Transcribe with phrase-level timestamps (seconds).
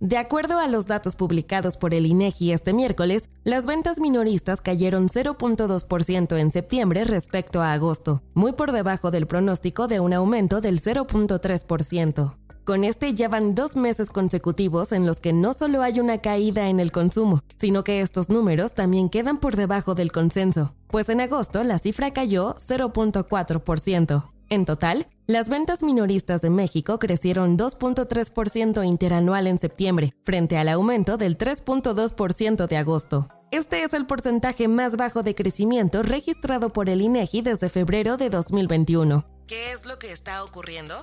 [0.00, 5.08] De acuerdo a los datos publicados por el INEGI este miércoles, las ventas minoristas cayeron
[5.08, 10.80] 0.2% en septiembre respecto a agosto, muy por debajo del pronóstico de un aumento del
[10.80, 12.36] 0.3%.
[12.64, 16.68] Con este ya van dos meses consecutivos en los que no solo hay una caída
[16.68, 21.22] en el consumo, sino que estos números también quedan por debajo del consenso, pues en
[21.22, 24.35] agosto la cifra cayó 0.4%.
[24.48, 31.16] En total, las ventas minoristas de México crecieron 2.3% interanual en septiembre, frente al aumento
[31.16, 33.28] del 3.2% de agosto.
[33.50, 38.30] Este es el porcentaje más bajo de crecimiento registrado por el INEGI desde febrero de
[38.30, 39.24] 2021.
[39.48, 40.94] ¿Qué es lo que está ocurriendo?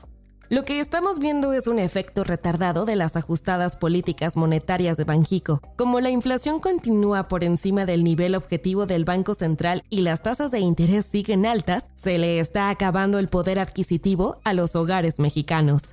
[0.50, 5.62] Lo que estamos viendo es un efecto retardado de las ajustadas políticas monetarias de Banjico.
[5.78, 10.52] Como la inflación continúa por encima del nivel objetivo del Banco Central y las tasas
[10.52, 15.84] de interés siguen altas, se le está acabando el poder adquisitivo a los hogares mexicanos.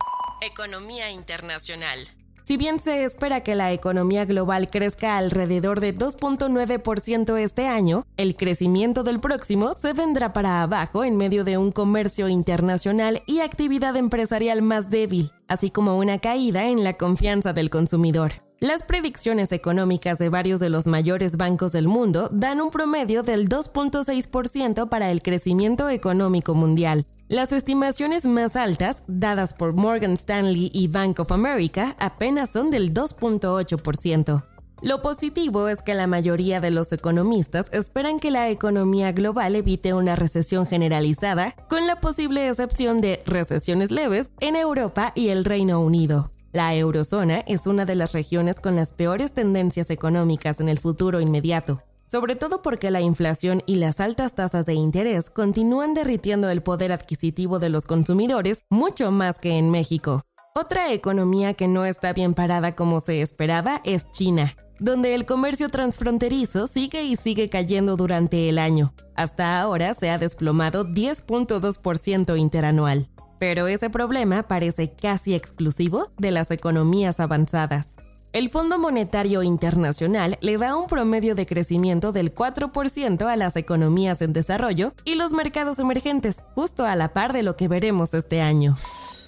[0.42, 1.98] Economía internacional.
[2.42, 8.36] Si bien se espera que la economía global crezca alrededor de 2.9% este año, el
[8.36, 13.96] crecimiento del próximo se vendrá para abajo en medio de un comercio internacional y actividad
[13.96, 18.49] empresarial más débil, así como una caída en la confianza del consumidor.
[18.62, 23.48] Las predicciones económicas de varios de los mayores bancos del mundo dan un promedio del
[23.48, 27.06] 2.6% para el crecimiento económico mundial.
[27.28, 32.92] Las estimaciones más altas, dadas por Morgan Stanley y Bank of America, apenas son del
[32.92, 34.44] 2.8%.
[34.82, 39.94] Lo positivo es que la mayoría de los economistas esperan que la economía global evite
[39.94, 45.80] una recesión generalizada, con la posible excepción de recesiones leves en Europa y el Reino
[45.80, 46.30] Unido.
[46.52, 51.20] La eurozona es una de las regiones con las peores tendencias económicas en el futuro
[51.20, 56.60] inmediato, sobre todo porque la inflación y las altas tasas de interés continúan derritiendo el
[56.60, 60.22] poder adquisitivo de los consumidores mucho más que en México.
[60.56, 65.68] Otra economía que no está bien parada como se esperaba es China, donde el comercio
[65.68, 68.92] transfronterizo sigue y sigue cayendo durante el año.
[69.14, 73.08] Hasta ahora se ha desplomado 10.2% interanual
[73.40, 77.96] pero ese problema parece casi exclusivo de las economías avanzadas.
[78.32, 84.22] El Fondo Monetario Internacional le da un promedio de crecimiento del 4% a las economías
[84.22, 88.42] en desarrollo y los mercados emergentes, justo a la par de lo que veremos este
[88.42, 88.78] año.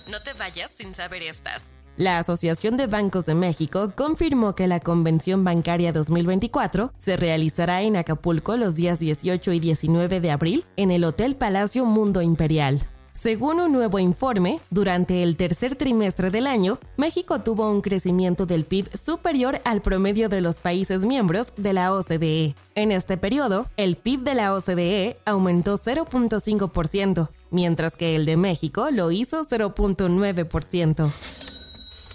[0.09, 1.73] No te vayas sin saber estas.
[1.97, 7.97] La Asociación de Bancos de México confirmó que la Convención Bancaria 2024 se realizará en
[7.97, 12.87] Acapulco los días 18 y 19 de abril en el Hotel Palacio Mundo Imperial.
[13.15, 18.65] Según un nuevo informe, durante el tercer trimestre del año, México tuvo un crecimiento del
[18.65, 22.55] PIB superior al promedio de los países miembros de la OCDE.
[22.75, 28.91] En este periodo, el PIB de la OCDE aumentó 0.5%, mientras que el de México
[28.91, 31.52] lo hizo 0.9%.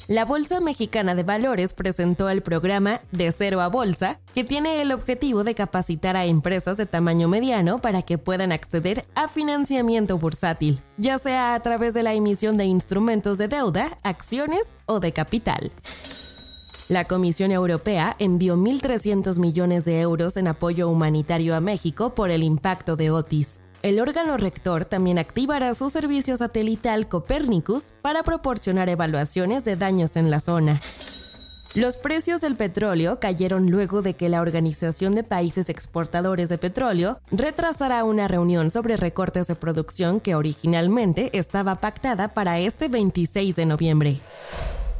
[0.07, 4.93] La Bolsa Mexicana de Valores presentó el programa De Cero a Bolsa, que tiene el
[4.93, 10.81] objetivo de capacitar a empresas de tamaño mediano para que puedan acceder a financiamiento bursátil,
[10.95, 15.73] ya sea a través de la emisión de instrumentos de deuda, acciones o de capital.
[16.87, 22.43] La Comisión Europea envió 1.300 millones de euros en apoyo humanitario a México por el
[22.43, 23.59] impacto de Otis.
[23.87, 30.29] El órgano rector también activará su servicio satelital Copernicus para proporcionar evaluaciones de daños en
[30.29, 30.81] la zona.
[31.73, 37.21] Los precios del petróleo cayeron luego de que la Organización de Países Exportadores de Petróleo
[37.31, 43.65] retrasara una reunión sobre recortes de producción que originalmente estaba pactada para este 26 de
[43.65, 44.19] noviembre.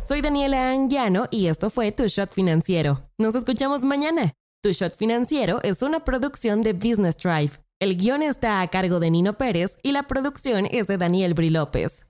[0.05, 3.01] Soy Daniela Anguiano y esto fue Tu Shot Financiero.
[3.17, 4.31] Nos escuchamos mañana.
[4.63, 7.66] Tu Shot Financiero es una producción de Business Drive.
[7.79, 11.51] El guion está a cargo de Nino Pérez y la producción es de Daniel Bri
[11.51, 12.07] López.